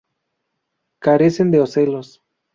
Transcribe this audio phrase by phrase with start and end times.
[0.97, 2.23] Carecen de ocelos.